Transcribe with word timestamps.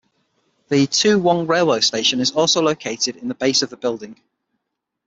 The 0.69 0.87
Toowong 0.87 1.47
Railway 1.47 1.81
Station 1.81 2.21
is 2.21 2.31
also 2.31 2.59
located 2.63 3.17
in 3.17 3.27
the 3.27 3.35
base 3.35 3.61
of 3.61 3.69
the 3.69 3.77
building. 3.77 4.19